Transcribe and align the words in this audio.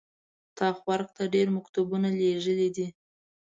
تا 0.57 0.67
خو 0.77 0.87
ارګ 0.95 1.07
ته 1.17 1.23
ډېر 1.33 1.47
مکتوبونه 1.57 2.07
لېږلي 2.19 2.69
دي. 2.75 2.87